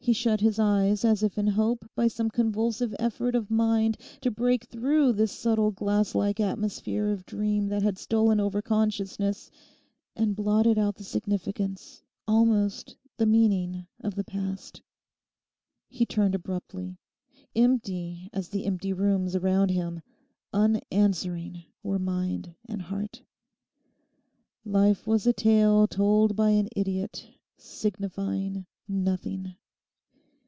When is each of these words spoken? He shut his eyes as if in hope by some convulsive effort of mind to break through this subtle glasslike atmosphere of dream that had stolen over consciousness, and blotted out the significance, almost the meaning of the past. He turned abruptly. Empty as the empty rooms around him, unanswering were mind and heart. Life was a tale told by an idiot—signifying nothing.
He 0.00 0.12
shut 0.14 0.40
his 0.40 0.58
eyes 0.58 1.04
as 1.04 1.22
if 1.22 1.36
in 1.36 1.48
hope 1.48 1.84
by 1.94 2.08
some 2.08 2.30
convulsive 2.30 2.94
effort 2.98 3.34
of 3.34 3.50
mind 3.50 3.98
to 4.22 4.30
break 4.30 4.64
through 4.64 5.12
this 5.12 5.30
subtle 5.32 5.70
glasslike 5.70 6.40
atmosphere 6.40 7.10
of 7.10 7.26
dream 7.26 7.66
that 7.66 7.82
had 7.82 7.98
stolen 7.98 8.40
over 8.40 8.62
consciousness, 8.62 9.50
and 10.16 10.34
blotted 10.34 10.78
out 10.78 10.94
the 10.96 11.04
significance, 11.04 12.02
almost 12.26 12.96
the 13.18 13.26
meaning 13.26 13.86
of 14.00 14.14
the 14.14 14.24
past. 14.24 14.80
He 15.90 16.06
turned 16.06 16.34
abruptly. 16.34 16.96
Empty 17.54 18.30
as 18.32 18.48
the 18.48 18.64
empty 18.64 18.94
rooms 18.94 19.36
around 19.36 19.68
him, 19.72 20.00
unanswering 20.54 21.64
were 21.82 21.98
mind 21.98 22.54
and 22.66 22.80
heart. 22.80 23.22
Life 24.64 25.06
was 25.06 25.26
a 25.26 25.34
tale 25.34 25.86
told 25.86 26.34
by 26.34 26.50
an 26.50 26.68
idiot—signifying 26.74 28.64
nothing. 28.88 29.54